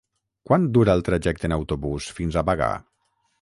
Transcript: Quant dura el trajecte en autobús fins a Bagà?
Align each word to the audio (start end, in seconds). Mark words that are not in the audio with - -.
Quant 0.51 0.63
dura 0.77 0.95
el 0.99 1.03
trajecte 1.09 1.47
en 1.49 1.55
autobús 1.59 2.09
fins 2.21 2.39
a 2.39 2.45
Bagà? 2.49 2.73